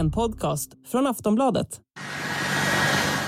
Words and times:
en 0.00 0.10
podcast 0.10 0.70
från 0.86 1.06
Aftonbladet. 1.06 1.80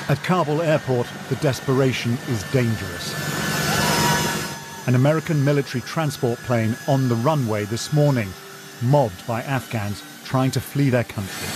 At 0.08 0.22
Kabul 0.22 0.61
airport, 0.61 1.06
the 1.29 1.48
desperation 1.48 2.12
is 2.12 2.53
dangerous. 2.53 3.14
An 4.87 4.95
American 4.95 5.45
military 5.45 5.82
transport 5.82 6.38
plane 6.46 6.74
on 6.88 7.08
the 7.08 7.14
runway 7.14 7.64
this 7.64 7.92
morning, 7.92 8.28
mobbed 8.81 9.27
by 9.27 9.42
Afghans 9.53 10.03
trying 10.24 10.50
to 10.50 10.60
flee 10.60 10.90
their 10.90 11.04
country. 11.04 11.49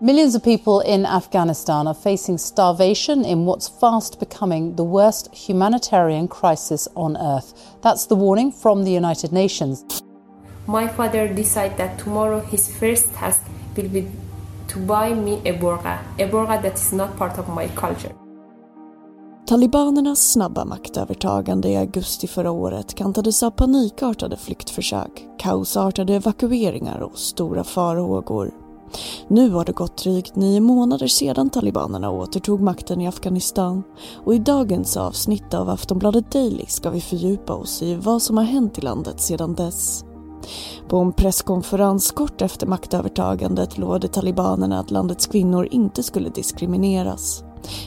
Millions 0.00 0.34
of 0.34 0.42
people 0.42 0.80
in 0.80 1.06
Afghanistan 1.06 1.86
are 1.86 1.94
facing 1.94 2.38
starvation 2.38 3.24
in 3.24 3.46
what's 3.46 3.68
fast 3.80 4.20
becoming 4.20 4.76
the 4.76 4.84
worst 4.84 5.34
humanitarian 5.34 6.28
crisis 6.28 6.88
on 6.94 7.16
earth. 7.16 7.54
That's 7.80 8.06
the 8.06 8.16
warning 8.16 8.52
from 8.52 8.84
the 8.84 8.92
United 8.92 9.32
Nations. 9.32 10.03
My 10.66 10.88
father 10.88 11.28
decided 11.28 11.76
that 11.76 11.98
tomorrow 12.04 12.40
his 12.40 12.68
first 12.78 13.14
task 13.14 13.40
will 13.76 13.88
be 13.88 14.06
to 14.68 14.78
buy 14.78 15.14
me 15.14 15.40
a 15.44 15.58
burqa, 15.60 15.98
a 16.18 16.28
burqa 16.30 16.62
that 16.62 16.74
is 16.74 16.92
not 16.92 17.16
part 17.18 17.38
of 17.38 17.48
my 17.48 17.68
culture. 17.68 18.12
Talibanernas 19.46 20.32
snabba 20.32 20.64
maktövertagande 20.64 21.68
i 21.68 21.76
augusti 21.76 22.26
förra 22.26 22.50
året 22.50 22.94
kantades 22.94 23.42
av 23.42 23.50
panikartade 23.50 24.36
flyktförsök, 24.36 25.26
kaosartade 25.38 26.14
evakueringar 26.14 27.00
och 27.00 27.18
stora 27.18 27.64
farhågor. 27.64 28.50
Nu 29.28 29.50
har 29.50 29.64
det 29.64 29.72
gått 29.72 29.96
drygt 29.96 30.36
nio 30.36 30.60
månader 30.60 31.06
sedan 31.06 31.50
talibanerna 31.50 32.10
återtog 32.10 32.60
makten 32.60 33.00
i 33.00 33.08
Afghanistan 33.08 33.82
och 34.24 34.34
i 34.34 34.38
dagens 34.38 34.96
avsnitt 34.96 35.54
av 35.54 35.70
Aftonbladet 35.70 36.32
Daily 36.32 36.66
ska 36.68 36.90
vi 36.90 37.00
fördjupa 37.00 37.54
oss 37.54 37.82
i 37.82 37.94
vad 37.94 38.22
som 38.22 38.36
har 38.36 38.44
hänt 38.44 38.78
i 38.78 38.80
landet 38.80 39.20
sedan 39.20 39.54
dess. 39.54 40.04
På 40.88 40.98
en 40.98 41.12
presskonferens 41.12 42.10
kort 42.10 42.42
efter 42.42 42.66
maktövertagandet 42.66 43.78
lovade 43.78 44.08
talibanerna 44.08 44.78
att 44.78 44.90
landets 44.90 45.26
kvinnor 45.26 45.68
inte 45.70 46.02
skulle 46.02 46.28
diskrimineras. 46.28 47.44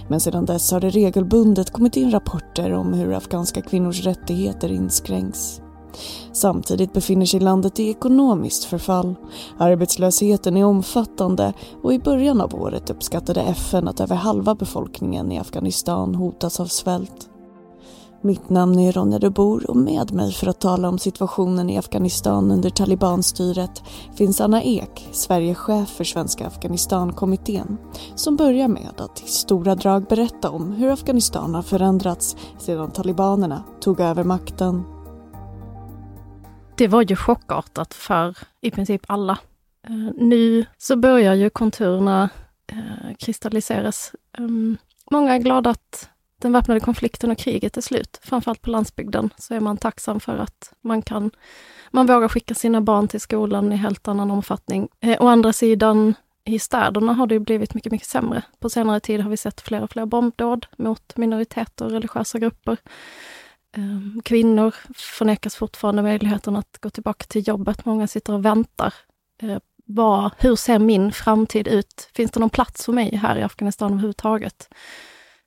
Men 0.08 0.20
sedan 0.20 0.46
dess 0.46 0.72
har 0.72 0.80
det 0.80 0.90
regelbundet 0.90 1.72
kommit 1.72 1.98
in 1.98 2.12
rapporter 2.12 2.74
om 2.74 2.94
hur 2.94 3.14
afghanska 3.14 3.62
kvinnors 3.62 4.04
rättigheter 4.06 4.72
inskränks. 4.72 5.62
Samtidigt 6.34 6.94
befinner 6.94 7.26
sig 7.26 7.40
landet 7.40 7.80
i 7.80 7.90
ekonomiskt 7.90 8.64
förfall. 8.64 9.16
Arbetslösheten 9.58 10.58
är 10.58 10.66
omfattande 10.66 11.54
och 11.84 11.94
i 11.94 12.00
början 12.00 12.42
av 12.42 12.56
året 12.56 12.90
uppskattade 12.90 13.42
FN 13.42 13.88
att 13.88 14.00
över 14.00 14.16
halva 14.16 14.56
befolkningen 14.56 15.32
i 15.32 15.40
Afghanistan 15.40 16.16
hotas 16.16 16.60
av 16.60 16.66
svält. 16.66 17.30
Mitt 18.22 18.50
namn 18.50 18.80
är 18.80 18.92
Ronja 18.92 19.20
de 19.20 19.30
Bor 19.30 19.70
och 19.70 19.76
med 19.76 20.14
mig 20.14 20.32
för 20.32 20.48
att 20.48 20.62
tala 20.62 20.90
om 20.90 21.00
situationen 21.00 21.70
i 21.70 21.78
Afghanistan 21.78 22.52
under 22.52 22.70
talibanstyret 22.70 23.84
finns 24.16 24.42
Anna 24.42 24.64
Ek, 24.64 25.08
Sverigechef 25.12 25.90
för 25.90 26.04
Svenska 26.04 26.48
Afghanistankommittén, 26.48 27.78
som 28.16 28.36
börjar 28.36 28.68
med 28.68 29.02
att 29.02 29.24
i 29.24 29.28
stora 29.28 29.76
drag 29.76 30.04
berätta 30.04 30.50
om 30.50 30.72
hur 30.72 30.90
Afghanistan 30.90 31.56
har 31.56 31.62
förändrats 31.62 32.36
sedan 32.60 32.92
talibanerna 32.92 33.64
tog 33.82 34.00
över 34.00 34.24
makten. 34.24 34.84
Det 36.78 36.88
var 36.88 37.02
ju 37.02 37.16
chockartat 37.16 37.94
för 37.94 38.38
i 38.62 38.72
princip 38.72 39.02
alla. 39.08 39.38
Eh, 39.88 40.14
nu 40.16 40.66
så 40.78 40.96
börjar 40.96 41.34
ju 41.34 41.50
konturerna 41.50 42.30
eh, 42.68 43.16
kristalliseras. 43.20 44.12
Ehm, 44.38 44.78
många 45.12 45.36
är 45.36 45.40
glada 45.40 45.70
att 45.70 46.10
den 46.42 46.52
väpnade 46.52 46.80
konflikten 46.80 47.32
och 47.32 47.38
kriget 47.38 47.78
är 47.78 47.82
slut. 47.82 48.20
Framförallt 48.24 48.62
på 48.62 48.70
landsbygden 48.70 49.30
så 49.38 49.54
är 49.54 49.60
man 49.60 49.78
tacksam 49.78 50.20
för 50.20 50.38
att 50.38 50.74
man 50.82 51.02
kan, 51.02 51.32
man 51.92 52.06
vågar 52.06 52.28
skicka 52.28 52.54
sina 52.54 52.82
barn 52.82 53.08
till 53.08 53.22
skolan 53.22 53.74
i 53.74 53.76
helt 53.76 54.08
annan 54.08 54.32
omfattning. 54.32 54.90
Eh, 55.00 55.22
å 55.22 55.28
andra 55.28 55.54
sidan, 55.54 56.14
i 56.46 56.60
städerna 56.60 57.14
har 57.14 57.28
det 57.28 57.40
blivit 57.40 57.74
mycket, 57.74 57.92
mycket 57.92 58.08
sämre. 58.08 58.42
På 58.60 58.70
senare 58.70 59.00
tid 59.00 59.22
har 59.22 59.30
vi 59.30 59.38
sett 59.38 59.62
fler 59.62 59.82
och 59.82 59.92
fler 59.92 60.06
bombdåd 60.06 60.66
mot 60.78 61.18
minoriteter 61.18 61.86
och 61.86 61.92
religiösa 61.92 62.40
grupper. 62.40 62.78
Eh, 63.78 64.22
kvinnor 64.24 64.76
förnekas 64.96 65.56
fortfarande 65.56 66.02
möjligheten 66.02 66.56
att 66.56 66.78
gå 66.82 66.90
tillbaka 66.90 67.26
till 67.26 67.48
jobbet. 67.48 67.86
Många 67.86 68.08
sitter 68.08 68.34
och 68.34 68.46
väntar. 68.46 68.94
Eh, 69.42 69.58
vad, 69.86 70.32
hur 70.38 70.56
ser 70.56 70.80
min 70.80 71.12
framtid 71.12 71.68
ut? 71.68 72.10
Finns 72.14 72.32
det 72.32 72.40
någon 72.40 72.50
plats 72.50 72.86
för 72.86 72.94
mig 72.94 73.16
här 73.16 73.38
i 73.38 73.44
Afghanistan 73.44 73.92
överhuvudtaget? 73.92 74.70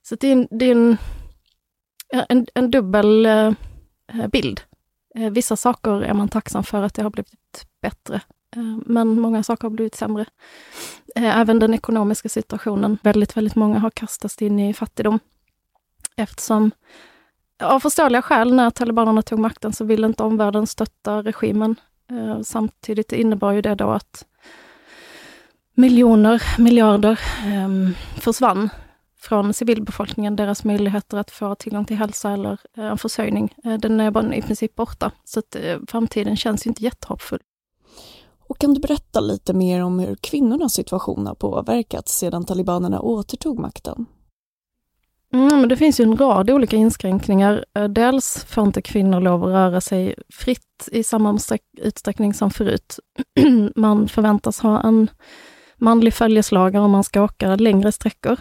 Så 0.03 0.15
det 0.15 0.27
är 0.27 0.31
en, 0.31 0.47
det 0.51 0.65
är 0.65 0.71
en, 0.71 0.97
en, 2.29 2.47
en 2.53 2.71
dubbel 2.71 3.25
eh, 3.25 3.51
eh, 4.13 4.27
bild. 4.31 4.61
Eh, 5.15 5.29
vissa 5.31 5.55
saker 5.55 6.01
är 6.01 6.13
man 6.13 6.29
tacksam 6.29 6.63
för 6.63 6.83
att 6.83 6.93
det 6.93 7.03
har 7.03 7.09
blivit 7.09 7.65
bättre, 7.81 8.21
men 8.85 9.19
många 9.19 9.43
saker 9.43 9.63
har 9.63 9.69
blivit 9.69 9.95
sämre. 9.95 10.25
Även 11.15 11.59
den 11.59 11.73
ekonomiska 11.73 12.29
situationen. 12.29 12.97
Väldigt, 13.03 13.37
väldigt 13.37 13.55
många 13.55 13.79
har 13.79 13.89
kastats 13.89 14.41
in 14.41 14.59
i 14.59 14.73
fattigdom. 14.73 15.19
Eftersom, 16.15 16.71
av 17.63 17.79
förståeliga 17.79 18.21
skäl, 18.21 18.53
när 18.53 18.69
talibanerna 18.69 19.21
tog 19.21 19.39
makten 19.39 19.73
så 19.73 19.85
ville 19.85 20.07
inte 20.07 20.23
omvärlden 20.23 20.67
stötta 20.67 21.21
regimen. 21.21 21.75
Samtidigt 22.43 23.11
innebar 23.11 23.51
ju 23.51 23.61
det 23.61 23.75
då 23.75 23.89
att 23.89 24.25
miljoner, 25.73 26.43
miljarder 26.57 27.19
ehm, 27.45 27.93
försvann 28.19 28.69
från 29.21 29.53
civilbefolkningen, 29.53 30.35
deras 30.35 30.63
möjligheter 30.63 31.17
att 31.17 31.31
få 31.31 31.55
tillgång 31.55 31.85
till 31.85 31.97
hälsa 31.97 32.31
eller 32.31 32.57
eh, 32.77 32.85
en 32.85 32.97
försörjning, 32.97 33.53
eh, 33.63 33.73
den 33.73 33.99
är 33.99 34.11
bara 34.11 34.35
i 34.35 34.41
princip 34.41 34.75
borta. 34.75 35.11
Så 35.23 35.39
att 35.39 35.55
eh, 35.55 35.77
framtiden 35.87 36.37
känns 36.37 36.65
ju 36.65 36.69
inte 36.69 36.83
jättehoppfull. 36.83 37.39
Och 38.47 38.57
kan 38.57 38.73
du 38.73 38.79
berätta 38.79 39.19
lite 39.19 39.53
mer 39.53 39.83
om 39.83 39.99
hur 39.99 40.15
kvinnornas 40.15 40.73
situation 40.73 41.27
har 41.27 41.35
påverkats 41.35 42.17
sedan 42.17 42.45
talibanerna 42.45 43.01
återtog 43.01 43.59
makten? 43.59 44.05
Mm, 45.33 45.67
det 45.67 45.77
finns 45.77 45.99
ju 45.99 46.03
en 46.03 46.17
rad 46.17 46.49
olika 46.49 46.75
inskränkningar. 46.75 47.65
Dels 47.89 48.45
får 48.45 48.63
inte 48.63 48.81
kvinnor 48.81 49.19
lov 49.19 49.43
att 49.43 49.49
röra 49.49 49.81
sig 49.81 50.15
fritt 50.33 50.89
i 50.91 51.03
samma 51.03 51.39
utsträckning 51.77 52.33
som 52.33 52.51
förut. 52.51 52.99
man 53.75 54.07
förväntas 54.07 54.59
ha 54.59 54.81
en 54.81 55.09
manlig 55.77 56.13
följeslagare 56.13 56.83
om 56.83 56.91
man 56.91 57.03
ska 57.03 57.23
åka 57.23 57.55
längre 57.55 57.91
sträckor. 57.91 58.37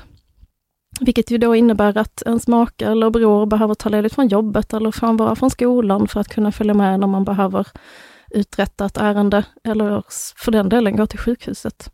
Vilket 1.01 1.31
ju 1.31 1.39
då 1.39 1.55
innebär 1.55 1.99
att 1.99 2.23
ens 2.27 2.47
make 2.47 2.87
eller 2.87 3.11
bror 3.11 3.47
behöver 3.47 3.75
ta 3.75 3.89
ledigt 3.89 4.15
från 4.15 4.29
jobbet 4.29 4.73
eller 4.73 4.91
frånvara 4.91 5.37
från 5.37 5.51
skolan 5.51 6.09
för 6.09 6.21
att 6.21 6.29
kunna 6.29 6.53
följa 6.53 6.75
med 6.75 7.01
när 7.01 7.07
man 7.07 7.25
behöver 7.25 7.67
uträtta 8.31 8.87
ett 8.87 8.97
ärende 8.97 9.45
eller 9.65 10.05
för 10.37 10.53
den 10.53 10.69
delen 10.69 10.97
gå 10.97 11.07
till 11.07 11.19
sjukhuset. 11.19 11.93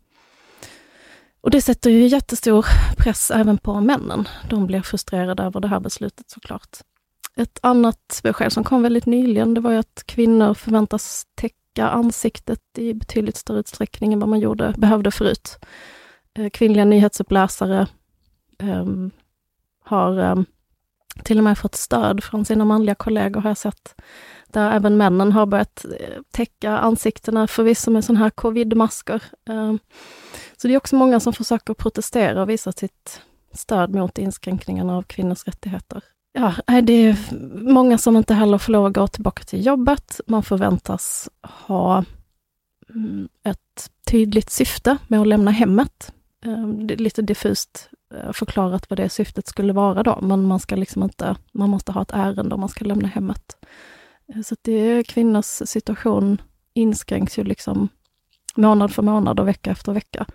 Och 1.41 1.51
det 1.51 1.61
sätter 1.61 1.89
ju 1.89 2.07
jättestor 2.07 2.65
press 2.97 3.31
även 3.31 3.57
på 3.57 3.81
männen. 3.81 4.27
De 4.49 4.67
blir 4.67 4.81
frustrerade 4.81 5.43
över 5.43 5.59
det 5.59 5.67
här 5.67 5.79
beslutet 5.79 6.29
såklart. 6.29 6.77
Ett 7.35 7.59
annat 7.61 8.19
besked 8.23 8.53
som 8.53 8.63
kom 8.63 8.81
väldigt 8.81 9.05
nyligen, 9.05 9.53
det 9.53 9.61
var 9.61 9.71
ju 9.71 9.77
att 9.77 10.03
kvinnor 10.05 10.53
förväntas 10.53 11.25
täcka 11.35 11.87
ansiktet 11.87 12.59
i 12.77 12.93
betydligt 12.93 13.37
större 13.37 13.59
utsträckning 13.59 14.13
än 14.13 14.19
vad 14.19 14.29
man 14.29 14.39
gjorde, 14.39 14.73
behövde 14.77 15.11
förut. 15.11 15.57
Eh, 16.37 16.49
kvinnliga 16.49 16.85
nyhetsuppläsare 16.85 17.87
um, 18.63 19.11
har 19.83 20.19
um, 20.19 20.45
till 21.23 21.37
och 21.37 21.43
med 21.43 21.57
fått 21.57 21.75
stöd 21.75 22.23
från 22.23 22.45
sina 22.45 22.65
manliga 22.65 22.95
kollegor 22.95 23.41
har 23.41 23.49
jag 23.49 23.57
sett. 23.57 23.95
Där 24.47 24.71
även 24.71 24.97
männen 24.97 25.31
har 25.31 25.45
börjat 25.45 25.85
eh, 25.85 26.21
täcka 26.31 26.77
ansiktena, 26.77 27.47
förvisso 27.47 27.91
med 27.91 28.05
sådana 28.05 28.19
här 28.19 28.29
covidmasker. 28.29 29.23
Um, 29.49 29.79
så 30.57 30.67
det 30.67 30.73
är 30.73 30.77
också 30.77 30.95
många 30.95 31.19
som 31.19 31.33
försöker 31.33 31.73
protestera 31.73 32.41
och 32.41 32.49
visa 32.49 32.71
sitt 32.71 33.21
stöd 33.53 33.95
mot 33.95 34.17
inskränkningarna 34.17 34.97
av 34.97 35.03
kvinnors 35.03 35.43
rättigheter. 35.43 36.03
Ja, 36.33 36.81
det 36.81 36.93
är 36.93 37.17
många 37.73 37.97
som 37.97 38.17
inte 38.17 38.33
heller 38.33 38.57
får 38.57 38.71
lov 38.71 38.85
att 38.85 38.93
gå 38.93 39.07
tillbaka 39.07 39.43
till 39.43 39.65
jobbet. 39.65 40.21
Man 40.27 40.43
förväntas 40.43 41.29
ha 41.41 42.03
mm, 42.89 43.29
ett 43.43 43.89
tydligt 44.07 44.49
syfte 44.49 44.97
med 45.07 45.21
att 45.21 45.27
lämna 45.27 45.51
hemmet. 45.51 46.13
Det 46.83 46.93
är 46.93 46.97
lite 46.97 47.21
diffust 47.21 47.89
Eh, 48.13 48.31
förklarat 48.31 48.89
vad 48.89 48.99
det 48.99 49.09
syftet 49.09 49.47
skulle 49.47 49.73
vara 49.73 50.03
då, 50.03 50.19
men 50.21 50.47
man 50.47 50.59
ska 50.59 50.75
liksom 50.75 51.03
inte, 51.03 51.35
man 51.51 51.69
måste 51.69 51.91
ha 51.91 52.01
ett 52.01 52.11
ärende 52.13 52.55
om 52.55 52.59
man 52.59 52.69
ska 52.69 52.85
lämna 52.85 53.07
hemmet. 53.07 53.57
Eh, 54.33 54.41
så 54.41 54.55
det 54.61 54.71
är 54.71 55.03
kvinnors 55.03 55.45
situation 55.45 56.41
inskränks 56.73 57.39
ju 57.39 57.43
liksom 57.43 57.89
månad 58.55 58.93
för 58.93 59.03
månad 59.03 59.39
och 59.39 59.47
vecka 59.47 59.71
efter 59.71 59.93
vecka. 59.93 60.25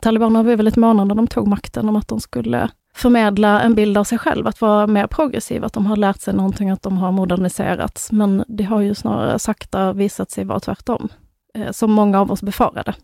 Talibanerna 0.00 0.42
var 0.42 0.56
väldigt 0.56 0.76
måna 0.76 1.04
när 1.04 1.14
de 1.14 1.26
tog 1.26 1.48
makten 1.48 1.88
om 1.88 1.96
att 1.96 2.08
de 2.08 2.20
skulle 2.20 2.70
förmedla 2.94 3.60
en 3.60 3.74
bild 3.74 3.98
av 3.98 4.04
sig 4.04 4.18
själv, 4.18 4.46
att 4.46 4.60
vara 4.60 4.86
mer 4.86 5.06
progressiva, 5.06 5.66
att 5.66 5.72
de 5.72 5.86
har 5.86 5.96
lärt 5.96 6.20
sig 6.20 6.34
någonting, 6.34 6.70
att 6.70 6.82
de 6.82 6.98
har 6.98 7.12
moderniserats. 7.12 8.12
Men 8.12 8.44
det 8.48 8.64
har 8.64 8.80
ju 8.80 8.94
snarare 8.94 9.38
sakta 9.38 9.92
visat 9.92 10.30
sig 10.30 10.44
vara 10.44 10.60
tvärtom, 10.60 11.08
eh, 11.54 11.70
som 11.70 11.92
många 11.92 12.20
av 12.20 12.32
oss 12.32 12.42
befarade. 12.42 12.94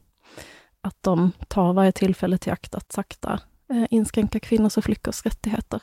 Att 0.83 0.97
de 1.01 1.33
tar 1.49 1.73
varje 1.73 1.93
tillfälle 1.93 2.39
till 2.39 2.53
akt 2.53 2.75
att 2.75 2.93
sakta 2.93 3.41
inskränka 3.91 4.41
kvinnors 4.41 4.77
och 4.77 4.85
flickors 4.85 5.25
rättigheter. 5.27 5.83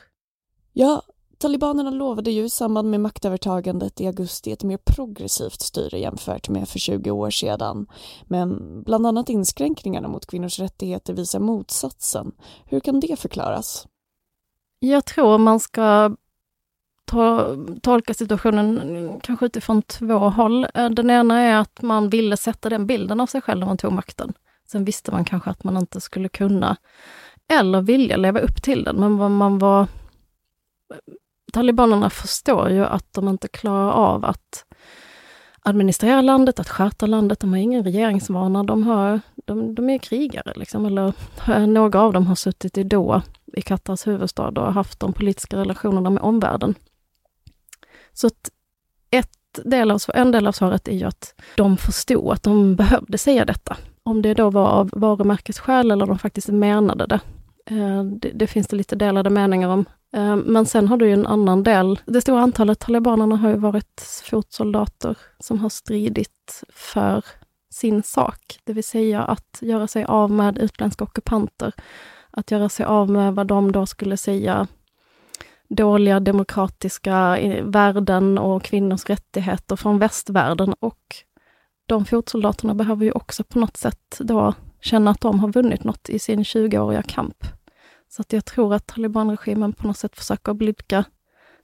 Ja, 0.72 1.02
Talibanerna 1.38 1.90
lovade 1.90 2.30
ju 2.30 2.44
i 2.44 2.50
samband 2.50 2.90
med 2.90 3.00
maktövertagandet 3.00 4.00
i 4.00 4.06
augusti 4.06 4.52
ett 4.52 4.62
mer 4.62 4.78
progressivt 4.84 5.60
styre 5.60 5.98
jämfört 5.98 6.48
med 6.48 6.68
för 6.68 6.78
20 6.78 7.10
år 7.10 7.30
sedan. 7.30 7.86
Men 8.24 8.82
bland 8.82 9.06
annat 9.06 9.28
inskränkningarna 9.28 10.08
mot 10.08 10.26
kvinnors 10.26 10.58
rättigheter 10.58 11.14
visar 11.14 11.40
motsatsen. 11.40 12.32
Hur 12.64 12.80
kan 12.80 13.00
det 13.00 13.20
förklaras? 13.20 13.86
Jag 14.78 15.04
tror 15.04 15.38
man 15.38 15.60
ska 15.60 16.16
tolka 17.82 18.14
situationen 18.14 19.20
kanske 19.22 19.46
utifrån 19.46 19.82
två 19.82 20.18
håll. 20.18 20.66
Eh, 20.74 20.90
den 20.90 21.10
ena 21.10 21.40
är 21.40 21.56
att 21.56 21.82
man 21.82 22.08
ville 22.08 22.36
sätta 22.36 22.68
den 22.68 22.86
bilden 22.86 23.20
av 23.20 23.26
sig 23.26 23.40
själv 23.40 23.60
när 23.60 23.66
man 23.66 23.76
tog 23.76 23.92
makten. 23.92 24.32
Sen 24.66 24.84
visste 24.84 25.10
man 25.10 25.24
kanske 25.24 25.50
att 25.50 25.64
man 25.64 25.76
inte 25.76 26.00
skulle 26.00 26.28
kunna 26.28 26.76
eller 27.48 27.80
vilja 27.80 28.16
leva 28.16 28.40
upp 28.40 28.62
till 28.62 28.84
den, 28.84 28.96
men 28.96 29.32
man 29.32 29.58
var... 29.58 29.86
Talibanerna 31.52 32.10
förstår 32.10 32.70
ju 32.70 32.84
att 32.84 33.12
de 33.12 33.28
inte 33.28 33.48
klarar 33.48 33.90
av 33.90 34.24
att 34.24 34.64
administrera 35.62 36.20
landet, 36.20 36.60
att 36.60 36.68
sköta 36.68 37.06
landet. 37.06 37.40
De 37.40 37.50
har 37.50 37.58
ingen 37.58 37.84
regeringsvana, 37.84 38.64
de, 38.64 38.82
har, 38.82 39.20
de, 39.44 39.74
de 39.74 39.90
är 39.90 39.98
krigare. 39.98 40.52
Liksom, 40.56 40.86
eller 40.86 41.12
några 41.66 42.00
av 42.00 42.12
dem 42.12 42.26
har 42.26 42.34
suttit 42.34 42.78
i 42.78 42.84
Doha, 42.84 43.22
i 43.56 43.62
Katars 43.62 44.06
huvudstad, 44.06 44.48
och 44.48 44.72
haft 44.72 45.00
de 45.00 45.12
politiska 45.12 45.56
relationerna 45.56 46.10
med 46.10 46.22
omvärlden. 46.22 46.74
Så 48.12 48.26
att 48.26 48.50
ett 49.10 49.60
del 49.64 49.90
av, 49.90 50.00
en 50.14 50.32
del 50.32 50.46
av 50.46 50.52
svaret 50.52 50.88
är 50.88 50.96
ju 50.96 51.04
att 51.04 51.34
de 51.56 51.76
förstod 51.76 52.32
att 52.32 52.42
de 52.42 52.76
behövde 52.76 53.18
säga 53.18 53.44
detta. 53.44 53.76
Om 54.02 54.22
det 54.22 54.34
då 54.34 54.50
var 54.50 54.68
av 54.68 54.90
varumärkesskäl 54.92 55.90
eller 55.90 56.06
de 56.06 56.18
faktiskt 56.18 56.48
menade 56.48 57.06
det. 57.06 57.20
Eh, 57.70 58.04
det, 58.04 58.30
det 58.34 58.46
finns 58.46 58.66
det 58.66 58.76
lite 58.76 58.96
delade 58.96 59.30
meningar 59.30 59.68
om. 59.68 59.84
Eh, 60.12 60.36
men 60.36 60.66
sen 60.66 60.88
har 60.88 60.96
du 60.96 61.06
ju 61.06 61.12
en 61.12 61.26
annan 61.26 61.62
del. 61.62 62.00
Det 62.06 62.20
stora 62.20 62.40
antalet 62.40 62.78
talibanerna 62.78 63.36
har 63.36 63.48
ju 63.48 63.56
varit 63.56 64.22
fotsoldater 64.24 65.18
som 65.38 65.58
har 65.58 65.68
stridit 65.68 66.64
för 66.68 67.24
sin 67.70 68.02
sak, 68.02 68.58
det 68.64 68.72
vill 68.72 68.84
säga 68.84 69.22
att 69.22 69.58
göra 69.60 69.86
sig 69.86 70.04
av 70.04 70.30
med 70.30 70.58
utländska 70.58 71.04
ockupanter. 71.04 71.72
Att 72.30 72.50
göra 72.50 72.68
sig 72.68 72.86
av 72.86 73.10
med 73.10 73.34
vad 73.34 73.46
de 73.46 73.72
då 73.72 73.86
skulle 73.86 74.16
säga 74.16 74.66
dåliga 75.68 76.20
demokratiska 76.20 77.38
eh, 77.38 77.64
värden 77.64 78.38
och 78.38 78.62
kvinnors 78.62 79.04
rättigheter 79.06 79.76
från 79.76 79.98
västvärlden. 79.98 80.74
Och 80.80 81.16
de 81.86 82.04
fotsoldaterna 82.04 82.74
behöver 82.74 83.04
ju 83.04 83.12
också 83.12 83.44
på 83.44 83.58
något 83.58 83.76
sätt 83.76 84.16
då 84.18 84.54
känna 84.80 85.10
att 85.10 85.20
de 85.20 85.40
har 85.40 85.52
vunnit 85.52 85.84
något 85.84 86.08
i 86.08 86.18
sin 86.18 86.42
20-åriga 86.42 87.02
kamp. 87.02 87.44
Så 88.08 88.22
att 88.22 88.32
jag 88.32 88.44
tror 88.44 88.74
att 88.74 88.86
talibanregimen 88.86 89.72
på 89.72 89.86
något 89.86 89.96
sätt 89.96 90.16
försöker 90.16 90.54
blidka 90.54 91.04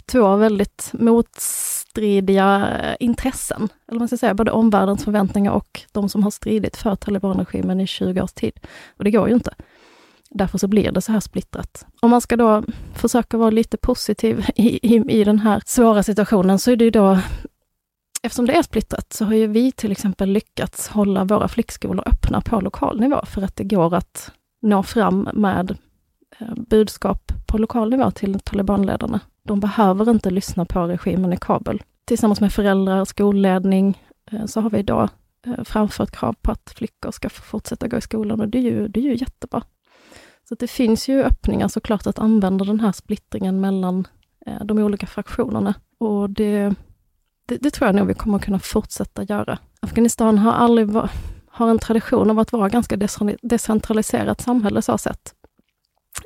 två 0.06 0.36
väldigt 0.36 0.90
motstridiga 0.92 2.68
eh, 2.80 2.96
intressen, 3.00 3.68
eller 3.88 3.98
man 3.98 4.08
ska 4.08 4.16
säga, 4.16 4.34
både 4.34 4.50
omvärldens 4.50 5.04
förväntningar 5.04 5.52
och 5.52 5.80
de 5.92 6.08
som 6.08 6.22
har 6.22 6.30
stridit 6.30 6.76
för 6.76 6.96
talibanregimen 6.96 7.80
i 7.80 7.86
20 7.86 8.22
års 8.22 8.32
tid. 8.32 8.52
Och 8.96 9.04
det 9.04 9.10
går 9.10 9.28
ju 9.28 9.34
inte. 9.34 9.54
Därför 10.30 10.58
så 10.58 10.68
blir 10.68 10.92
det 10.92 11.00
så 11.00 11.12
här 11.12 11.20
splittrat. 11.20 11.86
Om 12.02 12.10
man 12.10 12.20
ska 12.20 12.36
då 12.36 12.62
försöka 12.94 13.36
vara 13.36 13.50
lite 13.50 13.76
positiv 13.76 14.46
i, 14.56 14.94
i, 14.94 15.20
i 15.20 15.24
den 15.24 15.38
här 15.38 15.62
svåra 15.66 16.02
situationen, 16.02 16.58
så 16.58 16.70
är 16.70 16.76
det 16.76 16.84
ju 16.84 16.90
då 16.90 17.18
Eftersom 18.22 18.46
det 18.46 18.56
är 18.56 18.62
splittrat 18.62 19.12
så 19.12 19.24
har 19.24 19.34
ju 19.34 19.46
vi 19.46 19.72
till 19.72 19.92
exempel 19.92 20.28
lyckats 20.28 20.88
hålla 20.88 21.24
våra 21.24 21.48
flickskolor 21.48 22.08
öppna 22.08 22.40
på 22.40 22.60
lokal 22.60 23.00
nivå, 23.00 23.20
för 23.26 23.42
att 23.42 23.56
det 23.56 23.64
går 23.64 23.94
att 23.94 24.32
nå 24.62 24.82
fram 24.82 25.28
med 25.32 25.76
Eh, 26.38 26.54
budskap 26.56 27.32
på 27.46 27.58
lokal 27.58 27.90
nivå 27.90 28.10
till 28.10 28.40
talibanledarna. 28.40 29.20
De 29.42 29.60
behöver 29.60 30.10
inte 30.10 30.30
lyssna 30.30 30.64
på 30.64 30.86
regimen 30.86 31.32
i 31.32 31.36
Kabul. 31.36 31.82
Tillsammans 32.04 32.40
med 32.40 32.52
föräldrar, 32.52 33.04
skolledning, 33.04 34.02
eh, 34.30 34.46
så 34.46 34.60
har 34.60 34.70
vi 34.70 34.82
då 34.82 35.08
eh, 35.46 35.64
framfört 35.64 36.10
krav 36.10 36.36
på 36.42 36.52
att 36.52 36.72
flickor 36.76 37.10
ska 37.10 37.28
få 37.28 37.42
fortsätta 37.42 37.88
gå 37.88 37.96
i 37.96 38.00
skolan 38.00 38.40
och 38.40 38.48
det 38.48 38.58
är 38.58 38.62
ju, 38.62 38.88
det 38.88 39.00
är 39.00 39.04
ju 39.04 39.16
jättebra. 39.16 39.62
Så 40.48 40.54
det 40.54 40.66
finns 40.66 41.08
ju 41.08 41.22
öppningar 41.22 41.68
såklart 41.68 42.06
att 42.06 42.18
använda 42.18 42.64
den 42.64 42.80
här 42.80 42.92
splittringen 42.92 43.60
mellan 43.60 44.08
de 44.64 44.78
olika 44.78 45.06
fraktionerna. 45.06 45.74
Och 45.98 46.30
det, 46.30 46.74
det, 47.46 47.56
det, 47.56 47.70
tror 47.70 47.88
jag 47.88 47.94
nog 47.94 48.06
vi 48.06 48.14
kommer 48.14 48.38
kunna 48.38 48.58
fortsätta 48.58 49.22
göra. 49.22 49.58
Afghanistan 49.80 50.38
har 50.38 50.52
aldrig 50.52 50.86
var, 50.86 51.10
har 51.46 51.70
en 51.70 51.78
tradition 51.78 52.30
av 52.30 52.38
att 52.38 52.52
vara 52.52 52.68
ganska 52.68 52.96
decentraliserat 53.42 54.40
samhälle 54.40 54.82
så 54.82 54.98
sett. 54.98 55.34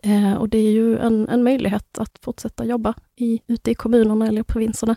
Eh, 0.02 0.34
och 0.34 0.48
det 0.48 0.58
är 0.58 0.70
ju 0.70 0.98
en, 0.98 1.28
en 1.28 1.42
möjlighet 1.42 1.98
att 1.98 2.18
fortsätta 2.22 2.64
jobba 2.64 2.94
i, 3.16 3.40
ute 3.46 3.70
i 3.70 3.74
kommunerna 3.74 4.26
eller 4.26 4.42
provinserna. 4.42 4.96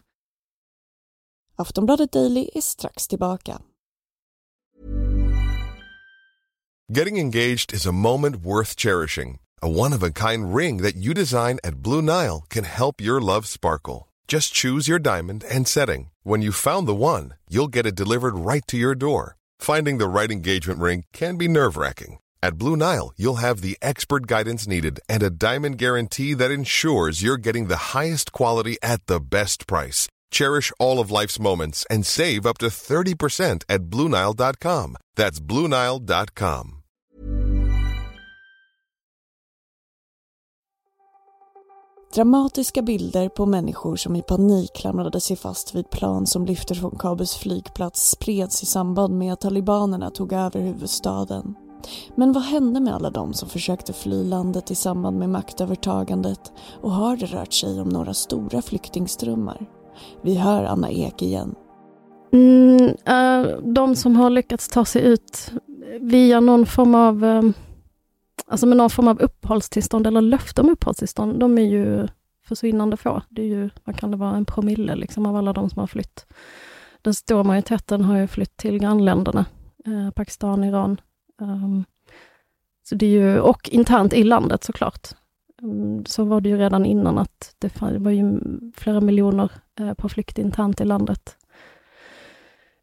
Aftonbladet 1.55 2.11
Daily 2.11 2.49
är 2.53 2.61
strax 2.61 3.07
tillbaka. 3.07 3.61
Getting 6.97 7.17
engaged 7.19 7.73
is 7.73 7.85
a 7.85 7.91
moment 7.91 8.35
worth 8.35 8.75
cherishing. 8.75 9.39
A 9.61 9.67
one-of-a-kind 9.67 10.55
ring 10.55 10.81
that 10.81 10.95
you 10.95 11.13
design 11.13 11.59
at 11.63 11.75
Blue 11.75 12.01
Nile 12.01 12.43
can 12.49 12.63
help 12.63 12.99
your 12.99 13.21
love 13.21 13.47
sparkle. 13.47 14.07
Just 14.27 14.53
choose 14.53 14.89
your 14.89 14.99
diamond 14.99 15.43
and 15.55 15.67
setting. 15.67 16.09
When 16.23 16.41
you've 16.41 16.55
found 16.55 16.87
the 16.87 16.95
one, 16.95 17.35
you'll 17.49 17.67
get 17.71 17.85
it 17.85 17.95
delivered 17.95 18.35
right 18.35 18.63
to 18.67 18.77
your 18.77 18.95
door. 18.95 19.35
Finding 19.59 19.99
the 19.99 20.07
right 20.07 20.31
engagement 20.31 20.79
ring 20.79 21.03
can 21.13 21.37
be 21.37 21.47
nerve-wracking. 21.47 22.17
At 22.43 22.57
Blue 22.57 22.75
Nile, 22.75 23.13
you'll 23.17 23.35
have 23.47 23.61
the 23.61 23.77
expert 23.81 24.25
guidance 24.25 24.67
needed 24.67 24.99
and 25.07 25.21
a 25.21 25.29
diamond 25.29 25.77
guarantee 25.77 26.33
that 26.33 26.49
ensures 26.49 27.21
you're 27.21 27.37
getting 27.37 27.67
the 27.67 27.93
highest 27.93 28.31
quality 28.31 28.77
at 28.81 29.05
the 29.05 29.19
best 29.19 29.67
price. 29.67 30.07
Cherish 30.31 30.71
all 30.79 30.99
of 30.99 31.11
life's 31.11 31.39
moments 31.39 31.85
and 31.89 32.05
save 32.05 32.47
up 32.47 32.57
to 32.57 32.67
30% 32.67 33.63
at 33.69 33.81
BlueNile.com. 33.81 34.97
That's 35.15 35.39
BlueNile.com. 35.39 36.77
Dramatiska 42.13 42.81
bilder 42.81 43.29
på 43.29 43.45
människor 43.45 43.95
som 43.95 44.15
i 44.15 44.21
panik 44.21 44.73
klamrade 44.75 45.21
sig 45.21 45.37
fast 45.37 45.75
vid 45.75 45.89
plan 45.89 46.27
som 46.27 46.45
lyfter 46.45 46.75
från 46.75 46.97
Kabuls 46.99 47.35
flygplats 47.35 48.09
spreds 48.09 48.63
i 48.63 48.65
samband 48.65 49.17
med 49.17 49.33
att 49.33 49.41
talibanerna 49.41 50.09
tog 50.09 50.33
över 50.33 50.59
huvudstaden. 50.59 51.55
Men 52.15 52.33
vad 52.33 52.43
hände 52.43 52.79
med 52.79 52.95
alla 52.95 53.09
de 53.09 53.33
som 53.33 53.49
försökte 53.49 53.93
fly 53.93 54.23
landet 54.23 54.71
i 54.71 54.75
samband 54.75 55.19
med 55.19 55.29
maktövertagandet 55.29 56.51
och 56.81 56.91
har 56.91 57.17
det 57.17 57.25
rört 57.25 57.53
sig 57.53 57.81
om 57.81 57.89
några 57.89 58.13
stora 58.13 58.61
flyktingströmmar? 58.61 59.65
Vi 60.21 60.35
hör 60.35 60.63
Anna 60.63 60.91
Ek 60.91 61.21
igen. 61.21 61.55
Mm, 62.33 62.81
uh, 62.83 63.57
de 63.73 63.95
som 63.95 64.15
har 64.15 64.29
lyckats 64.29 64.69
ta 64.69 64.85
sig 64.85 65.01
ut 65.01 65.51
via 66.01 66.39
någon 66.39 66.65
form 66.65 66.95
av 66.95 67.23
uh, 67.23 67.51
alltså 68.47 68.65
med 68.65 68.77
någon 68.77 68.89
form 68.89 69.07
av 69.07 69.21
uppehållstillstånd 69.21 70.07
eller 70.07 70.21
löfte 70.21 70.61
om 70.61 70.69
uppehållstillstånd, 70.69 71.39
de 71.39 71.57
är 71.57 71.61
ju 71.61 72.07
försvinnande 72.47 72.97
få. 72.97 73.21
Det 73.29 73.41
är 73.41 73.45
ju, 73.45 73.69
vad 73.83 73.95
kan 73.97 74.11
det 74.11 74.17
vara, 74.17 74.35
en 74.35 74.45
promille 74.45 74.95
liksom 74.95 75.25
av 75.25 75.35
alla 75.35 75.53
de 75.53 75.69
som 75.69 75.79
har 75.79 75.87
flytt. 75.87 76.25
Den 77.01 77.13
stora 77.13 77.43
majoriteten 77.43 78.03
har 78.03 78.17
ju 78.17 78.27
flytt 78.27 78.57
till 78.57 78.79
grannländerna, 78.79 79.45
eh, 79.85 80.11
Pakistan, 80.11 80.63
Iran. 80.63 81.01
Um, 81.41 81.85
så 82.83 82.95
det 82.95 83.05
är 83.05 83.09
ju, 83.09 83.39
och 83.39 83.69
internt 83.69 84.13
i 84.13 84.23
landet 84.23 84.63
såklart. 84.63 85.07
Um, 85.61 86.05
så 86.05 86.23
var 86.23 86.41
det 86.41 86.49
ju 86.49 86.57
redan 86.57 86.85
innan 86.85 87.17
att 87.17 87.55
det, 87.59 87.73
det 87.79 87.99
var 87.99 88.11
ju 88.11 88.39
flera 88.75 89.01
miljoner 89.01 89.51
eh, 89.79 89.93
på 89.93 90.09
flykt 90.09 90.37
internt 90.37 90.81
i 90.81 90.85
landet. 90.85 91.37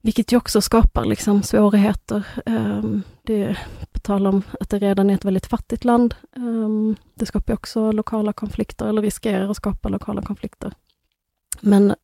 Vilket 0.02 0.32
ju 0.32 0.36
också 0.36 0.60
skapar 0.60 1.04
liksom 1.04 1.42
svårigheter. 1.42 2.26
Um, 2.46 3.02
det, 3.22 3.58
på 3.92 3.98
tal 3.98 4.26
om 4.26 4.42
att 4.60 4.70
det 4.70 4.78
redan 4.78 5.10
är 5.10 5.14
ett 5.14 5.24
väldigt 5.24 5.46
fattigt 5.46 5.84
land. 5.84 6.14
Um, 6.36 6.96
det 7.14 7.26
skapar 7.26 7.54
också 7.54 7.92
lokala 7.92 8.32
konflikter, 8.32 8.86
eller 8.86 9.02
riskerar 9.02 9.50
att 9.50 9.56
skapa 9.56 9.88
lokala 9.88 10.22
konflikter. 10.22 10.72
Men 11.60 11.94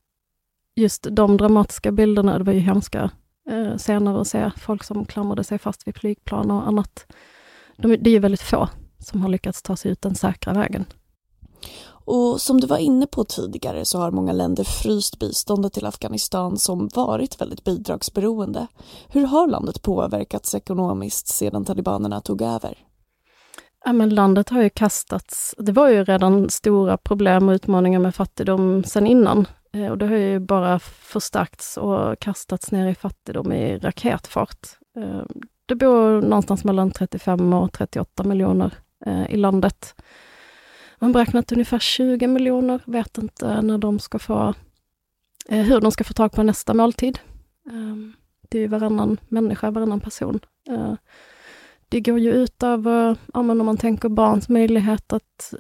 just 0.77 1.07
de 1.11 1.37
dramatiska 1.37 1.93
bilderna, 1.93 2.39
det 2.39 2.45
var 2.45 2.53
ju 2.53 2.59
hemska 2.59 3.11
uh, 3.51 3.77
scener 3.77 4.21
att 4.21 4.29
se 4.29 4.51
folk 4.57 4.85
som 4.85 5.05
klamrade 5.05 5.45
sig 5.45 5.59
fast 5.59 5.87
vid 5.87 5.97
flygplan 5.97 6.51
och 6.51 6.69
annat. 6.69 7.07
De, 7.77 7.97
det 7.97 8.11
är 8.11 8.15
ju 8.15 8.19
väldigt 8.19 8.43
få 8.43 8.69
som 8.99 9.23
har 9.23 9.29
lyckats 9.29 9.63
ta 9.63 9.77
sig 9.77 9.91
ut 9.91 10.03
den 10.03 10.15
säkra 10.15 10.53
vägen. 10.53 10.85
Och 12.07 12.41
som 12.41 12.61
du 12.61 12.67
var 12.67 12.79
inne 12.79 13.07
på 13.07 13.25
tidigare 13.25 13.85
så 13.85 13.99
har 13.99 14.11
många 14.11 14.33
länder 14.33 14.65
fryst 14.65 15.19
biståndet 15.19 15.73
till 15.73 15.87
Afghanistan 15.87 16.59
som 16.59 16.89
varit 16.95 17.41
väldigt 17.41 17.65
bidragsberoende. 17.65 18.67
Hur 19.09 19.27
har 19.27 19.47
landet 19.47 19.83
påverkats 19.83 20.55
ekonomiskt 20.55 21.29
sedan 21.29 21.65
talibanerna 21.65 22.21
tog 22.21 22.43
över? 22.43 22.79
Ja, 23.85 23.93
men 23.93 24.09
landet 24.09 24.49
har 24.49 24.63
ju 24.63 24.71
kastats, 24.71 25.55
det 25.59 25.73
var 25.73 25.89
ju 25.89 26.05
redan 26.05 26.51
stora 26.51 26.97
problem 26.97 27.49
och 27.49 27.53
utmaningar 27.53 28.01
med 28.01 28.15
fattigdom 28.15 28.85
sedan 28.85 29.07
innan. 29.07 29.47
Eh, 29.75 29.91
och 29.91 29.99
det 29.99 30.07
har 30.07 30.17
ju 30.17 30.39
bara 30.39 30.79
förstärkts 30.79 31.77
och 31.77 32.19
kastats 32.19 32.73
ner 32.73 32.89
i 32.89 32.95
fattigdom 32.95 33.53
i 33.53 33.79
raketfart. 33.79 34.67
Eh, 34.97 35.23
det 35.67 35.75
bor 35.75 36.23
någonstans 36.23 36.65
mellan 36.65 36.91
35 36.91 37.53
och 37.53 37.73
38 37.73 38.25
miljoner 38.25 38.75
eh, 39.07 39.31
i 39.31 39.37
landet. 39.37 39.95
man 40.99 41.13
beräknar 41.13 41.41
att 41.41 41.53
ungefär 41.53 41.79
20 41.79 42.27
miljoner 42.27 42.81
vet 42.87 43.19
inte 43.19 43.63
när 43.63 43.79
de 43.79 43.99
ska 43.99 44.19
få, 44.19 44.55
hur 45.49 45.81
de 45.81 45.93
ska 45.93 46.05
få 46.05 46.13
tag 46.13 46.33
på 46.33 46.43
nästa 46.43 46.75
måltid. 46.75 47.19
Ehm, 47.71 48.13
det 48.49 48.59
är 48.59 48.69
varannan 48.69 49.21
människa, 49.29 49.71
varannan 49.71 50.01
person. 50.01 50.41
Det 51.89 52.01
går 52.01 52.19
ju 52.19 52.33
ut 52.33 52.63
över, 52.63 53.17
om 53.33 53.59
man 53.59 53.77
tänker 53.77 54.09
barns 54.09 54.49
möjlighet 54.49 55.13
att 55.13 55.55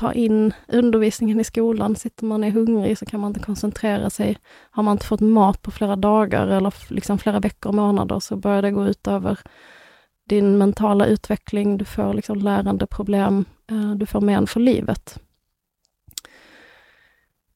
ta 0.00 0.12
in 0.12 0.52
undervisningen 0.68 1.40
i 1.40 1.44
skolan. 1.44 1.96
Sitter 1.96 2.24
man 2.24 2.44
är 2.44 2.50
hungrig 2.50 2.98
så 2.98 3.06
kan 3.06 3.20
man 3.20 3.30
inte 3.30 3.40
koncentrera 3.40 4.10
sig. 4.10 4.38
Har 4.70 4.82
man 4.82 4.92
inte 4.92 5.06
fått 5.06 5.20
mat 5.20 5.62
på 5.62 5.70
flera 5.70 5.96
dagar 5.96 6.46
eller 6.46 6.74
liksom 6.88 7.18
flera 7.18 7.40
veckor 7.40 7.68
och 7.68 7.74
månader 7.74 8.20
så 8.20 8.36
börjar 8.36 8.62
det 8.62 8.70
gå 8.70 8.86
ut 8.86 9.06
över 9.06 9.38
din 10.28 10.58
mentala 10.58 11.06
utveckling, 11.06 11.78
du 11.78 11.84
får 11.84 12.14
liksom 12.14 12.38
lärandeproblem, 12.38 13.44
eh, 13.70 13.90
du 13.90 14.06
får 14.06 14.20
men 14.20 14.46
för 14.46 14.60
livet. 14.60 15.18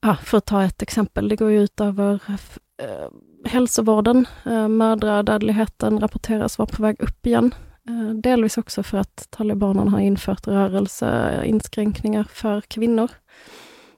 Ja, 0.00 0.16
för 0.16 0.38
att 0.38 0.46
ta 0.46 0.64
ett 0.64 0.82
exempel, 0.82 1.28
det 1.28 1.36
går 1.36 1.52
ut 1.52 1.80
över 1.80 2.20
eh, 2.82 3.08
hälsovården. 3.44 4.26
Eh, 4.44 4.68
mödradödligheten 4.68 6.00
rapporteras 6.00 6.58
vara 6.58 6.66
på 6.66 6.82
väg 6.82 6.96
upp 7.02 7.26
igen. 7.26 7.54
Eh, 7.88 8.14
delvis 8.14 8.58
också 8.58 8.82
för 8.82 8.98
att 8.98 9.26
talibanerna 9.30 9.90
har 9.90 10.00
infört 10.00 10.46
rörelseinskränkningar 10.46 12.24
för 12.24 12.60
kvinnor. 12.60 13.10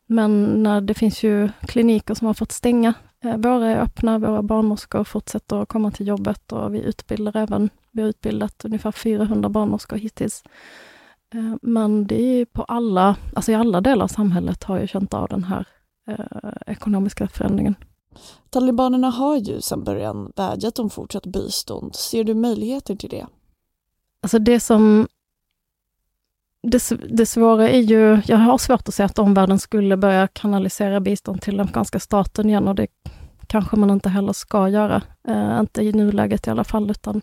Men 0.07 0.63
det 0.87 0.95
finns 0.95 1.23
ju 1.23 1.49
kliniker 1.61 2.15
som 2.15 2.27
har 2.27 2.35
fått 2.35 2.53
stänga. 2.53 2.95
Eh, 3.25 3.37
våra 3.37 3.67
är 3.67 3.81
öppna, 3.81 4.19
våra 4.19 4.43
barnmorskor 4.43 5.05
fortsätter 5.05 5.57
att 5.57 5.69
komma 5.69 5.91
till 5.91 6.07
jobbet 6.07 6.53
och 6.53 6.75
vi 6.75 6.81
utbildar 6.81 7.37
även, 7.37 7.71
vi 7.93 8.03
har 8.03 8.09
utbildat 8.09 8.65
ungefär 8.65 8.93
400 8.93 9.49
barnmorskor 9.49 9.97
hittills. 9.97 10.43
Eh, 11.35 11.55
men 11.63 12.07
det 12.07 12.23
är 12.23 12.45
på 12.45 12.63
alla, 12.63 13.17
alltså 13.35 13.53
i 13.53 13.55
alla 13.55 13.81
delar 13.81 14.05
av 14.05 14.09
samhället 14.09 14.65
har 14.65 14.81
ju 14.81 14.87
känt 14.87 15.15
av 15.15 15.29
den 15.29 15.45
här 15.45 15.67
eh, 16.09 16.53
ekonomiska 16.67 17.29
förändringen. 17.29 17.75
Talibanerna 18.51 19.11
har 19.11 19.37
ju 19.37 19.61
sedan 19.61 19.85
början 19.85 20.33
vädjat 20.37 20.79
om 20.79 20.91
fortsatt 20.91 21.27
bistånd. 21.27 21.95
Ser 21.95 22.25
du 22.25 22.35
möjligheter 22.35 22.97
till 22.97 23.11
det? 23.11 23.27
Alltså 24.27 24.39
det 24.39 24.61
som... 24.61 25.09
Det, 26.63 26.91
det 27.09 27.27
svåra 27.27 27.69
är 27.69 27.81
ju, 27.81 28.21
jag 28.27 28.37
har 28.37 28.59
svårt 28.59 28.89
att 28.89 28.95
se 28.95 29.03
att 29.03 29.19
omvärlden 29.19 29.59
skulle 29.59 29.97
börja 29.97 30.27
kanalisera 30.27 31.01
bistånd 31.01 31.43
till 31.43 31.57
den 31.57 31.67
afghanska 31.67 32.01
staten 32.01 32.49
igen 32.49 32.69
och 32.69 32.75
det 32.75 32.87
kanske 33.47 33.77
man 33.77 33.91
inte 33.91 34.09
heller 34.09 34.33
ska 34.33 34.69
göra. 34.69 35.03
Eh, 35.29 35.59
inte 35.61 35.83
i 35.83 35.93
nuläget 35.93 36.47
i 36.47 36.51
alla 36.51 36.65
fall, 36.65 36.91
utan 36.91 37.23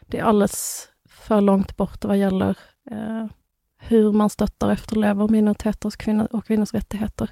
det 0.00 0.18
är 0.18 0.22
alldeles 0.22 0.88
för 1.08 1.40
långt 1.40 1.76
bort 1.76 2.04
vad 2.04 2.16
gäller 2.16 2.58
eh, 2.90 3.26
hur 3.78 4.12
man 4.12 4.30
stöttar 4.30 4.66
och 4.66 4.72
efterlever 4.72 5.28
minoriteters 5.28 5.96
kvinnor 5.96 6.28
och 6.30 6.46
kvinnors 6.46 6.74
rättigheter. 6.74 7.30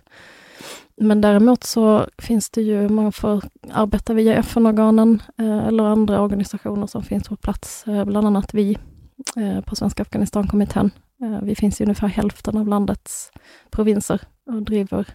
Men 0.97 1.21
däremot 1.21 1.65
så 1.65 2.07
finns 2.19 2.50
det 2.50 2.62
ju, 2.62 2.89
man 2.89 3.12
får 3.12 3.45
arbeta 3.71 4.15
via 4.15 4.35
FN-organen 4.35 5.23
eh, 5.39 5.67
eller 5.67 5.85
andra 5.85 6.21
organisationer 6.21 6.87
som 6.87 7.03
finns 7.03 7.29
på 7.29 7.37
plats, 7.37 7.87
eh, 7.87 8.05
bland 8.05 8.27
annat 8.27 8.55
vi 8.55 8.79
Eh, 9.37 9.61
på 9.61 9.77
Svenska 9.77 10.03
Afghanistankommittén. 10.03 10.91
Eh, 11.23 11.41
vi 11.43 11.55
finns 11.55 11.81
i 11.81 11.85
ungefär 11.85 12.09
hälften 12.09 12.57
av 12.57 12.69
landets 12.69 13.33
provinser 13.71 14.21
och 14.47 14.62
driver 14.62 15.07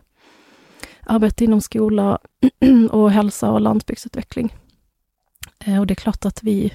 arbete 1.02 1.44
inom 1.44 1.62
skola 1.62 2.20
och 2.92 3.12
hälsa 3.12 3.52
och 3.52 3.62
landsbygdsutveckling. 3.62 4.56
Eh, 5.66 5.80
och 5.80 5.88
det 5.88 5.94
är 5.94 5.96
klart 5.96 6.26
att 6.26 6.44
vi 6.44 6.74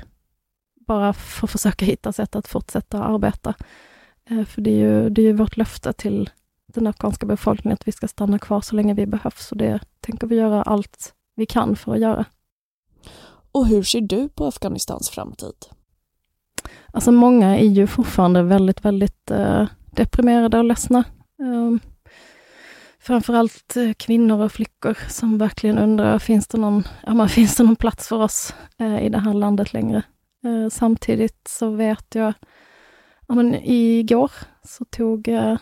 bara 0.87 1.13
får 1.13 1.47
försöka 1.47 1.85
hitta 1.85 2.13
sätt 2.13 2.37
att 2.37 2.49
fortsätta 2.49 3.05
arbeta. 3.05 3.55
För 4.47 4.61
det 4.61 4.71
är 4.71 4.77
ju, 4.77 5.11
det 5.11 5.23
är 5.23 5.27
ju 5.27 5.33
vårt 5.33 5.57
löfte 5.57 5.93
till 5.93 6.31
den 6.67 6.87
afghanska 6.87 7.27
befolkningen 7.27 7.75
att 7.75 7.89
vi 7.89 7.93
ska 7.93 8.09
stanna 8.09 8.39
kvar 8.39 8.61
så 8.61 8.77
länge 8.77 8.95
vi 8.95 9.07
behövs 9.07 9.53
och 9.53 9.59
det 9.59 9.81
tänker 10.01 10.27
vi 10.27 10.37
göra 10.37 10.63
allt 10.63 11.15
vi 11.37 11.47
kan 11.47 11.77
för 11.77 11.93
att 11.93 12.01
göra. 12.01 12.25
Och 13.53 13.67
hur 13.67 13.83
ser 13.83 14.01
du 14.01 14.29
på 14.29 14.47
Afghanistans 14.47 15.11
framtid? 15.11 15.55
Alltså 16.93 17.13
många 17.13 17.59
är 17.59 17.65
ju 17.65 17.87
fortfarande 17.87 18.43
väldigt, 18.43 18.85
väldigt 18.85 19.31
eh, 19.31 19.67
deprimerade 19.91 20.59
och 20.59 20.65
ledsna. 20.65 21.05
Ehm, 21.41 21.75
eh, 21.75 21.91
framförallt 23.01 23.77
kvinnor 23.97 24.45
och 24.45 24.53
flickor 24.53 24.99
som 25.09 25.39
verkligen 25.39 25.79
undrar, 25.79 26.19
finns 26.19 26.49
det 26.49 26.59
någon, 26.59 26.85
ja, 27.07 27.15
men, 27.15 27.29
finns 27.39 27.57
det 27.57 27.63
någon 27.63 27.77
plats 27.77 28.09
för 28.09 28.23
oss 28.23 28.55
eh, 28.79 29.05
i 29.05 29.09
det 29.09 29.19
här 29.19 29.35
landet 29.35 29.73
längre? 29.73 30.03
Eh, 30.45 30.69
samtidigt 30.71 31.49
så 31.49 31.71
vet 31.71 32.15
jag, 32.15 32.33
ja, 33.27 33.35
men, 33.35 33.55
igår 33.55 34.31
så 34.63 34.85
tog 34.85 35.29
eh, 35.29 35.57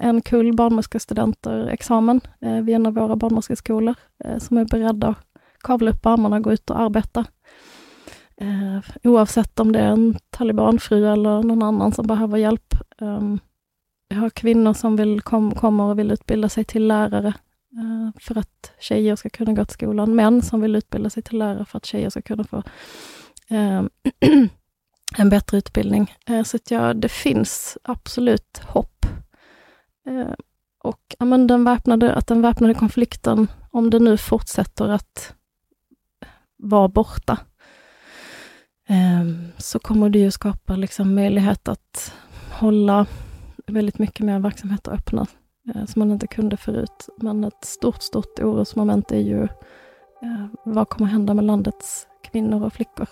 en 0.00 0.20
kull 0.20 0.56
barnmorskestudenter 0.56 1.66
examen 1.66 2.20
eh, 2.40 2.60
vid 2.60 2.74
en 2.74 2.86
av 2.86 2.94
våra 2.94 3.16
barnmorskeskolor, 3.16 3.94
eh, 4.24 4.38
som 4.38 4.56
är 4.56 4.64
beredda 4.64 5.08
att 5.08 5.18
kavla 5.62 5.90
upp 5.90 6.06
armarna 6.06 6.36
och 6.36 6.42
gå 6.42 6.52
ut 6.52 6.70
och 6.70 6.80
arbeta. 6.80 7.24
Eh, 8.36 8.80
oavsett 9.02 9.60
om 9.60 9.72
det 9.72 9.78
är 9.78 9.88
en 9.88 10.18
talibanfru 10.30 11.12
eller 11.12 11.42
någon 11.42 11.62
annan 11.62 11.92
som 11.92 12.06
behöver 12.06 12.38
hjälp. 12.38 12.74
Eh, 13.00 13.20
jag 14.08 14.16
har 14.16 14.30
kvinnor 14.30 14.72
som 14.72 14.96
vill 14.96 15.20
kom, 15.20 15.54
kommer 15.54 15.84
och 15.84 15.98
vill 15.98 16.10
utbilda 16.10 16.48
sig 16.48 16.64
till 16.64 16.86
lärare 16.86 17.34
eh, 17.72 18.20
för 18.20 18.38
att 18.38 18.72
tjejer 18.80 19.16
ska 19.16 19.30
kunna 19.30 19.52
gå 19.52 19.64
till 19.64 19.74
skolan. 19.74 20.14
Män 20.14 20.42
som 20.42 20.60
vill 20.60 20.76
utbilda 20.76 21.10
sig 21.10 21.22
till 21.22 21.38
lärare 21.38 21.64
för 21.64 21.76
att 21.76 21.86
tjejer 21.86 22.10
ska 22.10 22.22
kunna 22.22 22.44
få 22.44 22.62
ehm, 23.48 23.90
en 25.16 25.28
bättre 25.28 25.58
utbildning. 25.58 26.12
Eh, 26.26 26.42
så 26.42 26.56
att 26.56 26.70
ja, 26.70 26.94
det 26.94 27.08
finns 27.08 27.78
absolut 27.82 28.58
hopp. 28.58 29.06
Eh, 30.06 30.34
och 30.78 31.16
ja, 31.18 31.24
men 31.24 31.46
den 31.46 31.64
väpnade, 31.64 32.14
att 32.14 32.26
den 32.26 32.42
väpnade 32.42 32.74
konflikten, 32.74 33.48
om 33.70 33.90
det 33.90 33.98
nu 33.98 34.16
fortsätter 34.16 34.88
att 34.88 35.34
vara 36.56 36.88
borta, 36.88 37.38
Ehm, 38.86 39.48
så 39.58 39.78
kommer 39.78 40.08
det 40.08 40.18
ju 40.18 40.30
skapa 40.30 40.76
liksom 40.76 41.14
möjlighet 41.14 41.68
att 41.68 42.12
hålla 42.52 43.06
väldigt 43.66 43.98
mycket 43.98 44.26
mer 44.26 44.38
verksamheter 44.38 44.92
öppna, 44.92 45.26
eh, 45.74 45.84
som 45.84 46.00
man 46.00 46.10
inte 46.10 46.26
kunde 46.26 46.56
förut. 46.56 47.08
Men 47.16 47.44
ett 47.44 47.64
stort, 47.64 48.02
stort 48.02 48.38
orosmoment 48.38 49.12
är 49.12 49.20
ju 49.20 49.42
eh, 50.22 50.46
vad 50.64 50.88
kommer 50.88 51.10
hända 51.10 51.34
med 51.34 51.44
landets 51.44 52.06
kvinnor 52.22 52.64
och 52.64 52.72
flickor? 52.72 53.08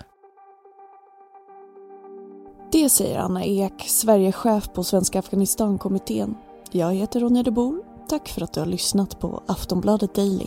Det 2.72 2.88
säger 2.88 3.18
Anna 3.18 3.44
Ek, 3.44 3.84
Sverigechef 3.86 4.72
på 4.72 4.84
Svenska 4.84 5.18
Afghanistankommittén. 5.18 6.34
Jag 6.70 6.94
heter 6.94 7.20
Ronja 7.20 7.42
de 7.42 7.50
Bor. 7.50 7.82
Tack 8.08 8.28
för 8.28 8.42
att 8.42 8.52
du 8.52 8.60
har 8.60 8.66
lyssnat 8.66 9.20
på 9.20 9.42
Aftonbladet 9.46 10.14
Daily. 10.14 10.46